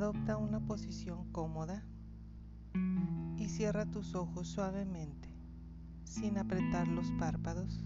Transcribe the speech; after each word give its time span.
Adopta 0.00 0.38
una 0.38 0.60
posición 0.60 1.30
cómoda 1.30 1.84
y 3.36 3.48
cierra 3.48 3.84
tus 3.84 4.14
ojos 4.14 4.48
suavemente, 4.48 5.28
sin 6.04 6.38
apretar 6.38 6.88
los 6.88 7.12
párpados. 7.18 7.84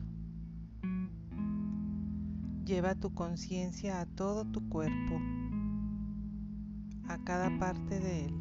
Lleva 2.65 2.95
tu 2.95 3.13
conciencia 3.15 4.01
a 4.01 4.07
todo 4.07 4.45
tu 4.45 4.69
cuerpo, 4.69 5.21
a 7.09 7.19
cada 7.25 7.59
parte 7.59 7.99
de 7.99 8.27
él. 8.27 8.35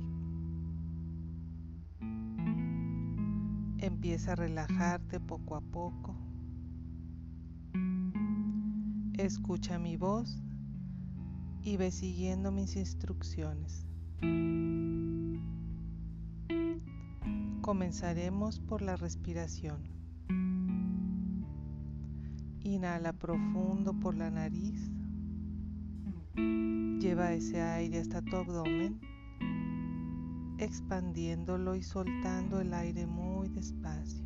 Empieza 3.79 4.33
a 4.33 4.35
relajarte 4.35 5.19
poco 5.19 5.55
a 5.55 5.61
poco. 5.61 6.15
Escucha 9.17 9.79
mi 9.79 9.97
voz 9.97 10.43
y 11.63 11.77
ve 11.77 11.91
siguiendo 11.91 12.51
mis 12.51 12.75
instrucciones. 12.75 13.85
Comenzaremos 17.61 18.59
por 18.59 18.81
la 18.81 18.97
respiración. 18.97 19.81
Inhala 22.59 23.13
profundo 23.13 23.93
por 23.99 24.15
la 24.15 24.29
nariz. 24.29 24.91
Lleva 26.35 27.33
ese 27.33 27.61
aire 27.61 27.99
hasta 27.99 28.21
tu 28.21 28.35
abdomen, 28.35 28.99
expandiéndolo 30.57 31.75
y 31.75 31.83
soltando 31.83 32.59
el 32.59 32.73
aire 32.73 33.07
muy 33.07 33.49
despacio. 33.49 34.22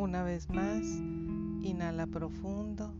Una 0.00 0.22
vez 0.22 0.48
más, 0.48 0.82
inhala 1.60 2.06
profundo 2.06 2.94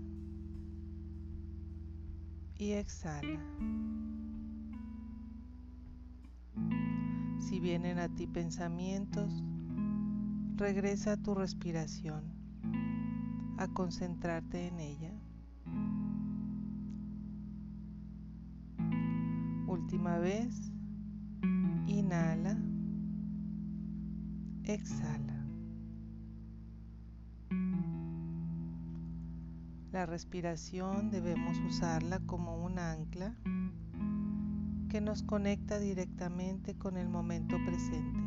y 2.59 2.73
exhala. 2.73 3.41
Si 7.39 7.59
vienen 7.59 7.99
a 7.99 8.11
ti 8.15 8.27
pensamientos, 8.27 9.43
regresa 10.57 11.13
a 11.13 11.17
tu 11.17 11.35
respiración, 11.35 12.23
a 13.57 13.67
concentrarte 13.69 14.69
en 14.69 14.81
ella. 14.81 15.15
Última 19.67 20.19
vez, 20.19 20.71
inhala, 21.87 22.59
exhala. 24.65 25.40
La 29.93 30.07
respiración 30.07 31.11
debemos 31.11 31.59
usarla 31.67 32.21
como 32.21 32.65
un 32.65 32.79
ancla 32.79 33.35
que 34.89 35.01
nos 35.01 35.25
conecta 35.25 35.81
directamente 35.81 36.77
con 36.77 36.97
el 36.97 37.09
momento 37.09 37.57
presente. 37.67 38.21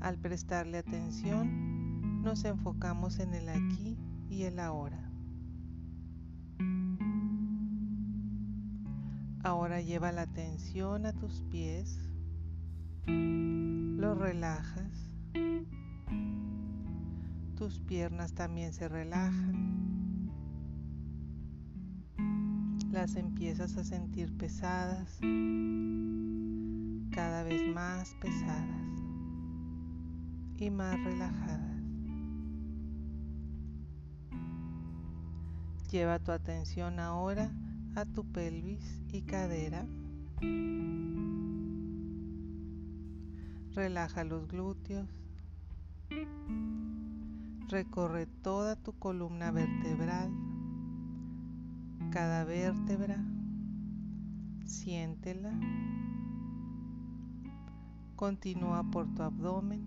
Al 0.00 0.18
prestarle 0.18 0.78
atención, 0.78 2.22
nos 2.22 2.44
enfocamos 2.44 3.18
en 3.20 3.32
el 3.32 3.48
aquí 3.48 3.96
y 4.28 4.42
el 4.42 4.58
ahora. 4.58 5.10
Ahora 9.42 9.80
lleva 9.80 10.12
la 10.12 10.22
atención 10.22 11.06
a 11.06 11.14
tus 11.14 11.40
pies, 11.50 11.98
los 13.06 14.18
relajas 14.18 14.81
tus 17.62 17.78
piernas 17.78 18.32
también 18.32 18.72
se 18.72 18.88
relajan. 18.88 20.32
Las 22.90 23.14
empiezas 23.14 23.76
a 23.76 23.84
sentir 23.84 24.36
pesadas, 24.36 25.20
cada 27.12 27.44
vez 27.44 27.72
más 27.72 28.16
pesadas 28.20 28.88
y 30.58 30.70
más 30.70 30.98
relajadas. 31.04 31.80
Lleva 35.92 36.18
tu 36.18 36.32
atención 36.32 36.98
ahora 36.98 37.48
a 37.94 38.04
tu 38.06 38.24
pelvis 38.24 39.00
y 39.12 39.22
cadera. 39.22 39.86
Relaja 43.72 44.24
los 44.24 44.48
glúteos 44.48 45.08
Recorre 47.68 48.26
toda 48.26 48.76
tu 48.76 48.92
columna 48.98 49.50
vertebral, 49.50 50.30
cada 52.10 52.44
vértebra, 52.44 53.24
siéntela. 54.66 55.52
Continúa 58.16 58.84
por 58.90 59.12
tu 59.14 59.22
abdomen. 59.22 59.82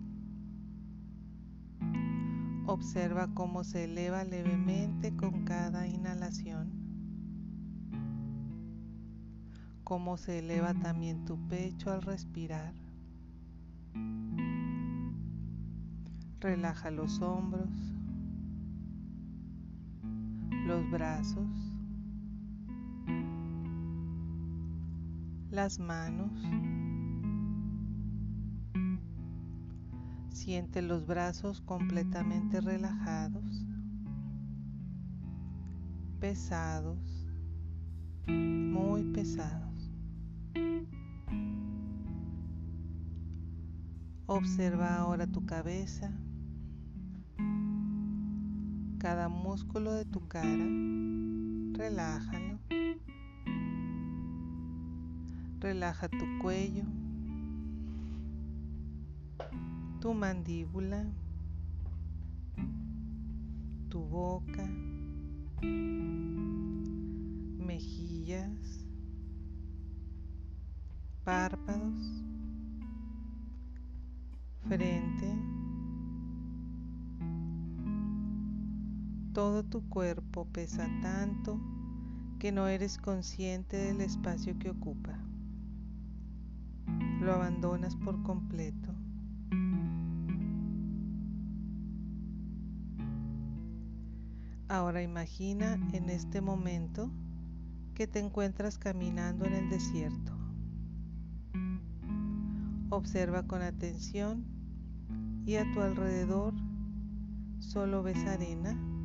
Observa 2.66 3.32
cómo 3.32 3.62
se 3.62 3.84
eleva 3.84 4.24
levemente 4.24 5.14
con 5.14 5.44
cada 5.44 5.86
inhalación. 5.86 6.72
Cómo 9.84 10.16
se 10.16 10.40
eleva 10.40 10.74
también 10.74 11.24
tu 11.24 11.38
pecho 11.46 11.92
al 11.92 12.02
respirar. 12.02 12.74
Relaja 16.46 16.92
los 16.92 17.20
hombros, 17.22 17.68
los 20.64 20.88
brazos, 20.92 21.48
las 25.50 25.80
manos. 25.80 26.30
Siente 30.28 30.82
los 30.82 31.04
brazos 31.04 31.62
completamente 31.62 32.60
relajados, 32.60 33.66
pesados, 36.20 37.26
muy 38.28 39.02
pesados. 39.12 39.90
Observa 44.26 44.94
ahora 44.94 45.26
tu 45.26 45.44
cabeza 45.44 46.12
cada 49.06 49.28
músculo 49.28 49.92
de 49.92 50.04
tu 50.04 50.18
cara, 50.26 50.66
relájalo. 51.74 52.58
Relaja 55.60 56.08
tu 56.08 56.26
cuello, 56.42 56.82
tu 60.00 60.12
mandíbula, 60.12 61.06
tu 63.88 64.00
boca, 64.00 64.68
mejillas, 67.60 68.84
párpados, 71.22 72.24
frente, 74.66 75.35
Todo 79.36 79.64
tu 79.64 79.86
cuerpo 79.90 80.46
pesa 80.46 80.88
tanto 81.02 81.60
que 82.38 82.52
no 82.52 82.68
eres 82.68 82.96
consciente 82.96 83.76
del 83.76 84.00
espacio 84.00 84.58
que 84.58 84.70
ocupa. 84.70 85.18
Lo 87.20 87.34
abandonas 87.34 87.96
por 87.96 88.22
completo. 88.22 88.94
Ahora 94.68 95.02
imagina 95.02 95.74
en 95.92 96.08
este 96.08 96.40
momento 96.40 97.10
que 97.92 98.06
te 98.06 98.20
encuentras 98.20 98.78
caminando 98.78 99.44
en 99.44 99.52
el 99.52 99.68
desierto. 99.68 100.32
Observa 102.88 103.46
con 103.46 103.60
atención 103.60 104.46
y 105.44 105.56
a 105.56 105.70
tu 105.74 105.82
alrededor 105.82 106.54
solo 107.58 108.02
ves 108.02 108.24
arena 108.24 108.95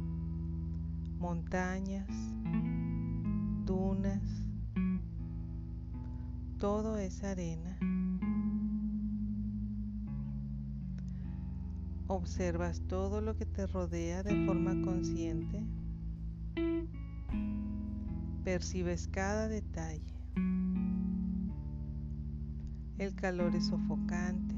montañas, 1.22 2.10
dunas, 3.64 4.24
todo 6.58 6.98
es 6.98 7.24
arena. 7.24 7.78
Observas 12.08 12.82
todo 12.88 13.22
lo 13.22 13.38
que 13.38 13.46
te 13.46 13.68
rodea 13.68 14.24
de 14.24 14.48
forma 14.48 14.72
consciente. 14.82 15.64
Percibes 18.44 19.08
cada 19.08 19.48
detalle. 19.48 20.02
El 22.98 23.14
calor 23.14 23.56
es 23.56 23.68
sofocante. 23.68 24.56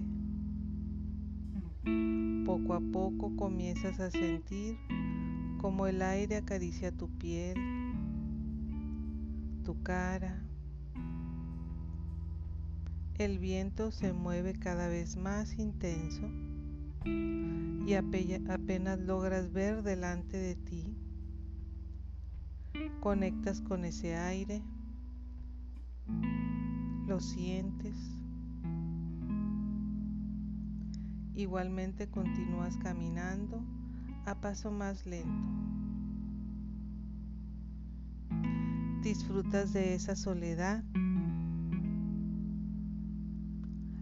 Poco 2.45 2.73
a 2.73 2.79
poco 2.79 3.35
comienzas 3.35 3.99
a 3.99 4.09
sentir 4.09 4.77
como 5.63 5.87
el 5.87 6.01
aire 6.01 6.35
acaricia 6.35 6.91
tu 6.91 7.07
piel, 7.17 7.55
tu 9.63 9.81
cara. 9.81 10.43
El 13.17 13.39
viento 13.39 13.89
se 13.91 14.11
mueve 14.11 14.55
cada 14.55 14.89
vez 14.89 15.15
más 15.15 15.57
intenso 15.57 16.29
y 17.05 17.93
apenas 17.93 18.99
logras 18.99 19.53
ver 19.53 19.83
delante 19.83 20.35
de 20.35 20.55
ti. 20.55 20.97
Conectas 22.99 23.61
con 23.61 23.85
ese 23.85 24.17
aire, 24.17 24.61
lo 27.07 27.21
sientes. 27.21 27.95
Igualmente 31.35 32.09
continúas 32.09 32.75
caminando 32.75 33.63
a 34.25 34.35
paso 34.35 34.71
más 34.71 35.05
lento. 35.05 35.63
Disfrutas 39.01 39.73
de 39.73 39.95
esa 39.95 40.15
soledad. 40.15 40.83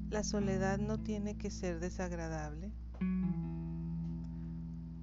La 0.09 0.23
soledad 0.23 0.77
no 0.77 0.99
tiene 0.99 1.37
que 1.37 1.49
ser 1.49 1.79
desagradable. 1.79 2.71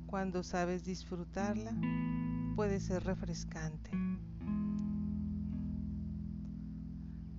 Cuando 0.06 0.42
sabes 0.42 0.84
disfrutarla, 0.84 1.72
puede 2.54 2.78
ser 2.80 3.04
refrescante. 3.04 3.90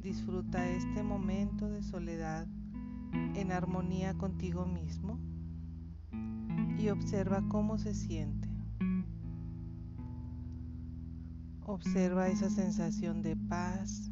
Disfruta 0.02 0.70
este 0.70 1.04
momento 1.04 1.70
de 1.70 1.84
soledad 1.84 2.48
en 3.36 3.52
armonía 3.52 4.14
contigo 4.16 4.66
mismo 4.66 5.20
y 6.77 6.89
observa 6.89 7.44
cómo 7.50 7.77
se 7.77 7.94
siente. 7.94 8.48
Observa 11.62 12.27
esa 12.30 12.50
sensación 12.50 13.21
de 13.21 13.36
paz, 13.36 14.10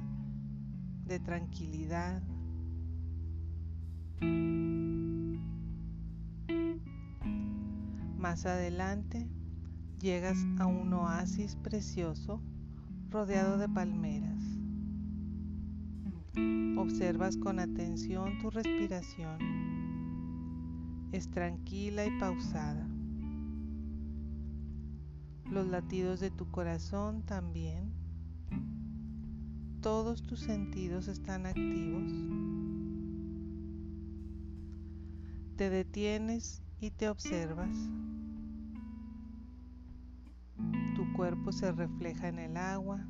de 1.06 1.20
tranquilidad. 1.20 2.22
Más 8.18 8.46
adelante 8.46 9.28
llegas 10.00 10.38
a 10.60 10.66
un 10.66 10.94
oasis 10.94 11.56
precioso 11.56 12.42
rodeado 13.10 13.58
de 13.58 13.70
palmeras. 13.70 14.44
Observas 16.78 17.38
con 17.38 17.60
atención 17.60 18.38
tu 18.40 18.50
respiración 18.50 19.77
es 21.12 21.30
tranquila 21.30 22.06
y 22.06 22.20
pausada. 22.20 22.88
Los 25.46 25.68
latidos 25.68 26.20
de 26.20 26.30
tu 26.30 26.50
corazón 26.52 27.24
también. 27.24 27.94
Todos 29.82 30.24
tus 30.24 30.42
sentidos 30.42 31.08
están 31.08 31.46
activos. 31.46 32.12
Te 35.56 35.70
detienes 35.70 36.62
y 36.82 36.92
te 36.92 37.10
observas. 37.10 37.78
Tu 40.96 41.14
cuerpo 41.14 41.52
se 41.52 41.72
refleja 41.72 42.28
en 42.28 42.40
el 42.40 42.58
agua. 42.58 43.08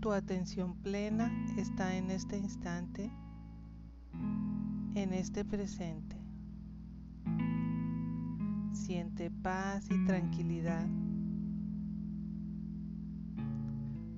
Tu 0.00 0.10
atención 0.10 0.74
plena 0.76 1.30
está 1.56 1.94
en 1.96 2.10
este 2.10 2.38
instante 2.38 3.12
en 4.94 5.14
este 5.14 5.44
presente. 5.44 6.16
Siente 8.72 9.30
paz 9.30 9.88
y 9.90 10.04
tranquilidad. 10.04 10.86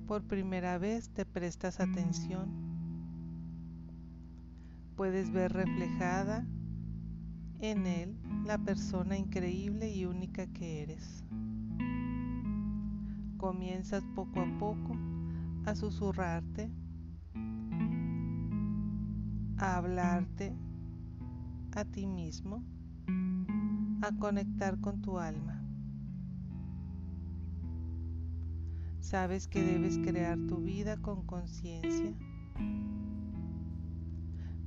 Por 0.07 0.23
primera 0.23 0.77
vez 0.77 1.09
te 1.09 1.25
prestas 1.25 1.79
atención. 1.79 2.49
Puedes 4.95 5.31
ver 5.31 5.53
reflejada 5.53 6.45
en 7.59 7.85
él 7.87 8.17
la 8.45 8.57
persona 8.57 9.17
increíble 9.17 9.89
y 9.93 10.05
única 10.05 10.47
que 10.47 10.83
eres. 10.83 11.23
Comienzas 13.37 14.03
poco 14.13 14.41
a 14.41 14.57
poco 14.59 14.97
a 15.65 15.75
susurrarte, 15.75 16.69
a 19.57 19.77
hablarte 19.77 20.55
a 21.75 21.83
ti 21.83 22.07
mismo, 22.07 22.63
a 24.01 24.11
conectar 24.17 24.79
con 24.79 25.01
tu 25.01 25.19
alma. 25.19 25.61
Sabes 29.01 29.47
que 29.47 29.61
debes 29.61 29.97
crear 29.97 30.39
tu 30.47 30.57
vida 30.57 30.95
con 30.97 31.25
conciencia, 31.25 32.13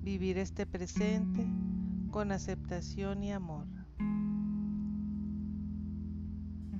vivir 0.02 0.36
este 0.36 0.66
presente 0.66 1.46
con 2.10 2.30
aceptación 2.30 3.22
y 3.22 3.32
amor. 3.32 3.66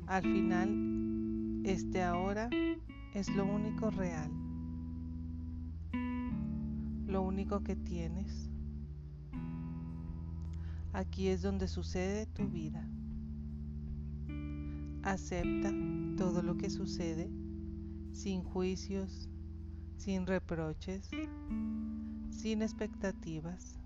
Al 0.07 0.23
final, 0.23 1.63
este 1.65 2.03
ahora 2.03 2.51
es 3.15 3.35
lo 3.35 3.47
único 3.47 3.91
real, 3.91 4.31
lo 7.07 7.23
único 7.23 7.63
que 7.63 7.77
tienes. 7.77 8.48
Aquí 10.93 11.29
es 11.29 11.43
donde 11.43 11.69
sucede 11.69 12.27
tu 12.27 12.49
vida. 12.49 12.89
Acepta 15.03 15.73
todo 16.17 16.43
lo 16.43 16.57
que 16.57 16.71
sucede 16.71 17.31
sin 18.13 18.43
juicios, 18.43 19.29
sin 19.97 20.27
reproches, 20.27 21.09
sin 22.31 22.63
expectativas. 22.63 23.79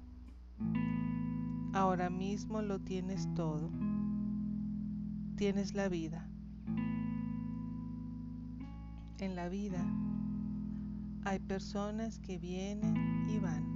Ahora 1.72 2.10
mismo 2.10 2.62
lo 2.62 2.80
tienes 2.80 3.32
todo. 3.34 3.70
Tienes 5.36 5.74
la 5.74 5.88
vida. 5.88 6.28
En 9.18 9.36
la 9.36 9.48
vida 9.48 9.84
hay 11.24 11.38
personas 11.38 12.18
que 12.18 12.38
vienen 12.38 13.26
y 13.28 13.38
van. 13.38 13.71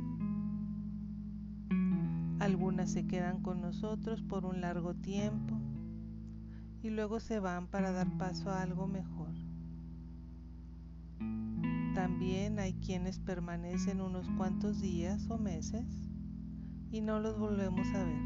Algunas 2.47 2.93
se 2.93 3.09
quedan 3.09 3.43
con 3.43 3.61
nosotros 3.61 4.23
por 4.23 4.47
un 4.47 4.61
largo 4.61 4.95
tiempo 4.95 5.59
y 6.81 6.91
luego 6.91 7.19
se 7.19 7.41
van 7.41 7.67
para 7.67 7.91
dar 7.91 8.17
paso 8.19 8.50
a 8.50 8.62
algo 8.62 8.87
mejor. 8.87 9.35
También 11.93 12.61
hay 12.61 12.75
quienes 12.75 13.19
permanecen 13.19 14.00
unos 14.00 14.31
cuantos 14.37 14.81
días 14.81 15.29
o 15.29 15.38
meses 15.38 16.09
y 16.93 17.00
no 17.00 17.19
los 17.19 17.37
volvemos 17.37 17.88
a 17.88 18.05
ver. 18.05 18.23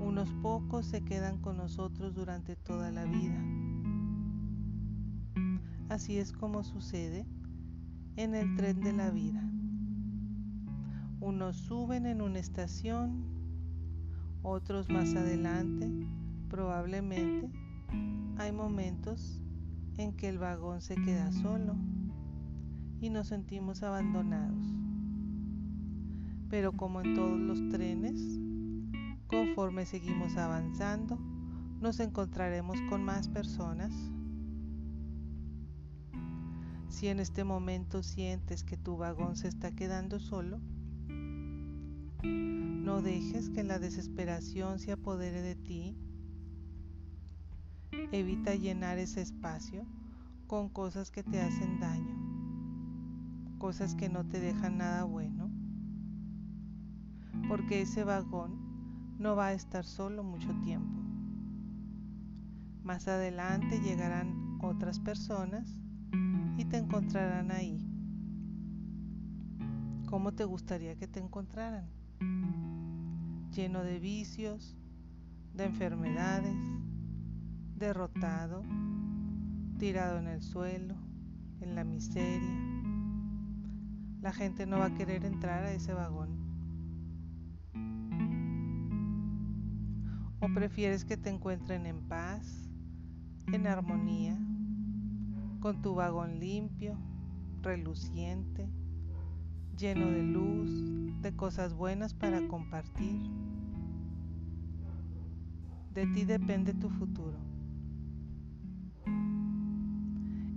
Unos 0.00 0.32
pocos 0.34 0.86
se 0.86 1.02
quedan 1.02 1.40
con 1.40 1.56
nosotros 1.56 2.14
durante 2.14 2.54
toda 2.54 2.92
la 2.92 3.06
vida. 3.06 3.44
Así 5.88 6.16
es 6.18 6.30
como 6.30 6.62
sucede 6.62 7.26
en 8.14 8.36
el 8.36 8.54
tren 8.54 8.78
de 8.82 8.92
la 8.92 9.10
vida. 9.10 9.42
Unos 11.22 11.56
suben 11.56 12.06
en 12.06 12.20
una 12.20 12.40
estación, 12.40 13.22
otros 14.42 14.88
más 14.88 15.14
adelante, 15.14 15.88
probablemente. 16.48 17.48
Hay 18.38 18.50
momentos 18.50 19.40
en 19.98 20.16
que 20.16 20.28
el 20.28 20.38
vagón 20.38 20.80
se 20.80 20.96
queda 20.96 21.30
solo 21.30 21.76
y 23.00 23.08
nos 23.10 23.28
sentimos 23.28 23.84
abandonados. 23.84 24.66
Pero 26.50 26.72
como 26.72 27.02
en 27.02 27.14
todos 27.14 27.38
los 27.38 27.68
trenes, 27.68 28.20
conforme 29.28 29.86
seguimos 29.86 30.36
avanzando, 30.36 31.20
nos 31.80 32.00
encontraremos 32.00 32.80
con 32.90 33.04
más 33.04 33.28
personas. 33.28 33.94
Si 36.88 37.06
en 37.06 37.20
este 37.20 37.44
momento 37.44 38.02
sientes 38.02 38.64
que 38.64 38.76
tu 38.76 38.96
vagón 38.96 39.36
se 39.36 39.46
está 39.46 39.70
quedando 39.70 40.18
solo, 40.18 40.58
no 42.22 43.02
dejes 43.02 43.50
que 43.50 43.64
la 43.64 43.78
desesperación 43.78 44.78
se 44.78 44.92
apodere 44.92 45.42
de 45.42 45.54
ti. 45.54 45.96
Evita 48.12 48.54
llenar 48.54 48.98
ese 48.98 49.22
espacio 49.22 49.86
con 50.46 50.68
cosas 50.68 51.10
que 51.10 51.22
te 51.22 51.40
hacen 51.40 51.80
daño, 51.80 52.14
cosas 53.58 53.94
que 53.94 54.08
no 54.08 54.26
te 54.26 54.40
dejan 54.40 54.78
nada 54.78 55.04
bueno, 55.04 55.50
porque 57.48 57.82
ese 57.82 58.04
vagón 58.04 59.16
no 59.18 59.36
va 59.36 59.46
a 59.46 59.52
estar 59.52 59.84
solo 59.84 60.22
mucho 60.22 60.52
tiempo. 60.60 61.00
Más 62.82 63.08
adelante 63.08 63.80
llegarán 63.80 64.58
otras 64.60 64.98
personas 64.98 65.80
y 66.58 66.64
te 66.64 66.76
encontrarán 66.76 67.50
ahí. 67.50 67.88
¿Cómo 70.06 70.32
te 70.32 70.44
gustaría 70.44 70.96
que 70.96 71.08
te 71.08 71.20
encontraran? 71.20 72.01
Lleno 73.54 73.84
de 73.84 73.98
vicios, 73.98 74.76
de 75.54 75.64
enfermedades, 75.64 76.56
derrotado, 77.76 78.62
tirado 79.78 80.18
en 80.18 80.28
el 80.28 80.42
suelo, 80.42 80.94
en 81.60 81.74
la 81.74 81.84
miseria. 81.84 82.72
La 84.20 84.32
gente 84.32 84.66
no 84.66 84.78
va 84.78 84.86
a 84.86 84.94
querer 84.94 85.24
entrar 85.24 85.64
a 85.64 85.72
ese 85.72 85.92
vagón. 85.92 86.30
¿O 90.40 90.48
prefieres 90.54 91.04
que 91.04 91.16
te 91.16 91.30
encuentren 91.30 91.86
en 91.86 92.08
paz, 92.08 92.68
en 93.52 93.66
armonía, 93.66 94.38
con 95.60 95.82
tu 95.82 95.94
vagón 95.94 96.40
limpio, 96.40 96.96
reluciente, 97.62 98.68
lleno 99.76 100.06
de 100.06 100.22
luz, 100.22 101.01
de 101.22 101.34
cosas 101.36 101.72
buenas 101.72 102.14
para 102.14 102.46
compartir? 102.48 103.22
De 105.94 106.06
ti 106.06 106.24
depende 106.24 106.74
tu 106.74 106.90
futuro. 106.90 107.38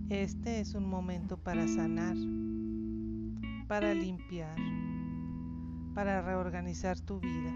Este 0.10 0.60
es 0.60 0.74
un 0.74 0.90
momento 0.90 1.38
para 1.38 1.68
sanar, 1.68 2.16
para 3.68 3.94
limpiar, 3.94 4.58
para 5.94 6.22
reorganizar 6.22 7.00
tu 7.00 7.20
vida. 7.20 7.54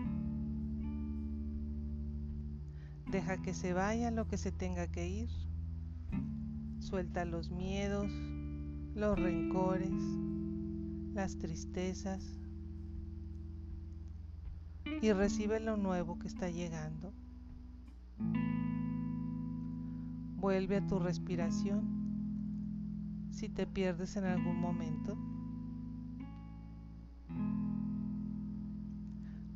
Deja 3.10 3.42
que 3.42 3.56
se 3.56 3.74
vaya 3.74 4.12
lo 4.12 4.28
que 4.28 4.38
se 4.38 4.52
tenga 4.52 4.88
que 4.88 5.08
ir. 5.08 5.30
Suelta 6.80 7.26
los 7.26 7.50
miedos, 7.50 8.12
los 8.94 9.18
rencores, 9.18 9.92
las 11.14 11.38
tristezas 11.38 12.39
y 15.02 15.12
recibe 15.14 15.60
lo 15.60 15.78
nuevo 15.78 16.20
que 16.20 16.28
está 16.28 16.50
llegando. 16.50 17.14
Vuelve 20.38 20.78
a 20.78 20.88
tu 20.88 21.00
respiración 21.00 22.00
si 23.32 23.50
te 23.50 23.66
pierdes 23.66 24.16
en 24.18 24.26
algún 24.26 24.60
momento. 24.60 25.18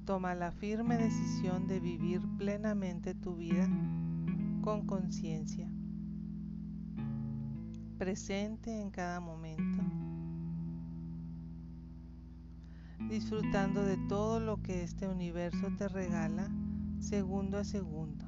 Toma 0.05 0.35
la 0.35 0.51
firme 0.51 0.97
decisión 0.97 1.67
de 1.67 1.79
vivir 1.79 2.21
plenamente 2.37 3.15
tu 3.15 3.35
vida 3.35 3.67
con 4.61 4.85
conciencia, 4.85 5.69
presente 7.97 8.81
en 8.81 8.89
cada 8.89 9.19
momento, 9.21 9.81
disfrutando 13.09 13.83
de 13.83 13.97
todo 14.07 14.39
lo 14.39 14.61
que 14.61 14.83
este 14.83 15.07
universo 15.07 15.67
te 15.77 15.87
regala 15.87 16.49
segundo 16.99 17.57
a 17.57 17.63
segundo. 17.63 18.25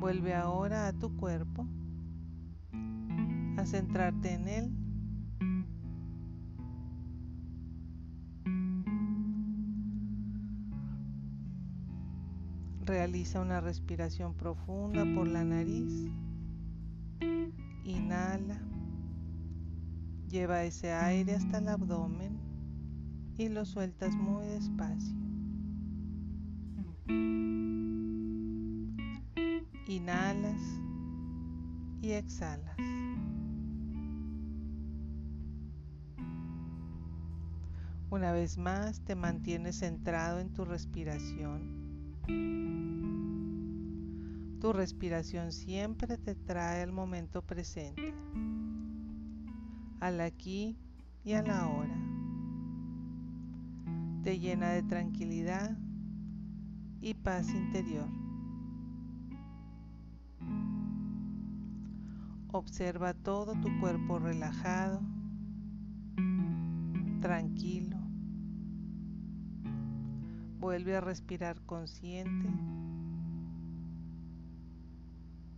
Vuelve 0.00 0.34
ahora 0.34 0.88
a 0.88 0.92
tu 0.92 1.16
cuerpo, 1.16 1.66
a 3.56 3.64
centrarte 3.64 4.34
en 4.34 4.48
él. 4.48 4.72
Realiza 12.84 13.40
una 13.40 13.60
respiración 13.60 14.34
profunda 14.34 15.04
por 15.14 15.26
la 15.26 15.42
nariz. 15.42 16.10
Inhala. 17.84 18.73
Lleva 20.34 20.64
ese 20.64 20.92
aire 20.92 21.36
hasta 21.36 21.58
el 21.58 21.68
abdomen 21.68 22.40
y 23.38 23.48
lo 23.48 23.64
sueltas 23.64 24.16
muy 24.16 24.44
despacio. 24.46 25.14
Inhalas 29.86 30.60
y 32.02 32.10
exhalas. 32.10 32.76
Una 38.10 38.32
vez 38.32 38.58
más 38.58 39.04
te 39.04 39.14
mantienes 39.14 39.78
centrado 39.78 40.40
en 40.40 40.52
tu 40.52 40.64
respiración. 40.64 41.84
Tu 44.60 44.72
respiración 44.72 45.52
siempre 45.52 46.18
te 46.18 46.34
trae 46.34 46.82
al 46.82 46.90
momento 46.90 47.40
presente, 47.40 48.12
al 50.04 50.20
aquí 50.20 50.76
y 51.24 51.32
a 51.32 51.42
la 51.42 51.60
ahora. 51.60 51.96
Te 54.22 54.38
llena 54.38 54.68
de 54.68 54.82
tranquilidad 54.82 55.78
y 57.00 57.14
paz 57.14 57.48
interior. 57.48 58.06
Observa 62.52 63.14
todo 63.14 63.54
tu 63.54 63.80
cuerpo 63.80 64.18
relajado, 64.18 65.00
tranquilo. 67.22 67.96
Vuelve 70.60 70.96
a 70.96 71.00
respirar 71.00 71.62
consciente. 71.62 72.50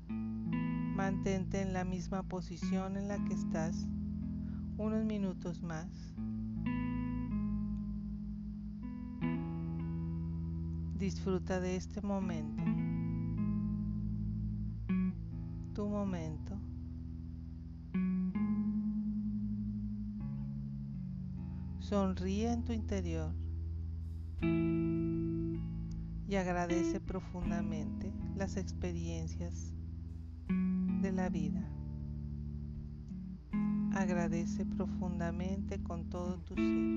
Mantente 0.09 1.63
en 1.63 1.73
la 1.73 1.85
misma 1.85 2.23
posición 2.23 2.97
en 2.97 3.09
la 3.09 3.19
que 3.25 3.35
estás 3.35 3.89
unos 4.79 5.05
minutos 5.05 5.63
más. 5.63 5.87
Disfruta 10.99 11.61
de 11.61 11.77
este 11.77 12.01
momento, 12.01 12.63
tu 15.75 15.87
momento. 15.89 16.59
Sonríe 21.81 22.51
en 22.51 22.65
tu 22.65 22.73
interior 22.73 23.33
y 26.29 26.35
agradece 26.35 27.01
profundamente 27.01 28.13
las 28.35 28.57
experiencias 28.57 29.73
de 31.03 31.13
la 31.13 31.29
vida. 31.29 31.76
Agradece 33.97 34.67
profundamente 34.67 35.83
con 35.83 36.11
todo 36.11 36.39
tu 36.41 36.55
ser. 36.55 36.91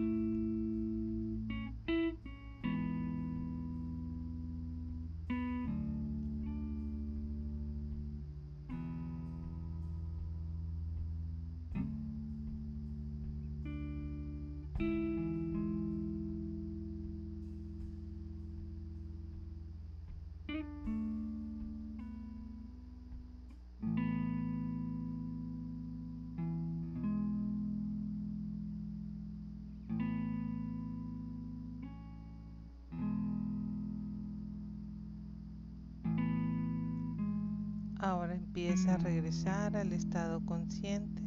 Ahora 38.09 38.33
empieza 38.33 38.95
a 38.95 38.97
regresar 38.97 39.77
al 39.77 39.93
estado 39.93 40.43
consciente. 40.43 41.21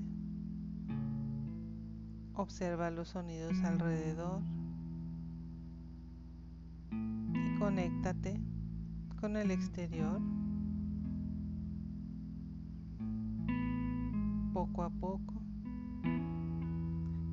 Observa 2.35 2.91
los 2.91 3.11
sonidos 3.11 3.57
alrededor 3.63 4.43
y 6.91 7.59
conéctate 7.61 8.41
con 9.21 9.37
el 9.37 9.53
exterior. 9.53 10.21
Poco 14.53 14.83
a 14.83 14.91
poco. 14.91 15.41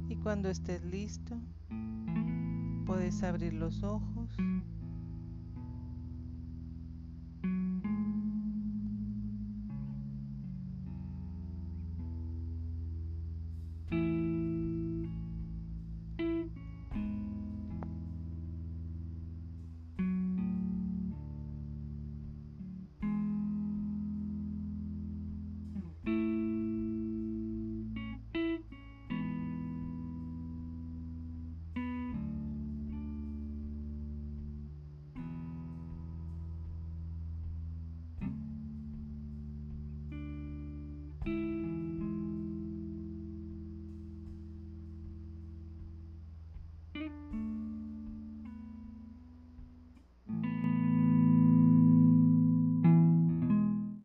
Y 0.09 0.15
cuando 0.17 0.49
estés 0.49 0.85
listo, 0.85 1.41
puedes 2.85 3.23
abrir 3.23 3.55
los 3.55 3.81
ojos 3.81 4.18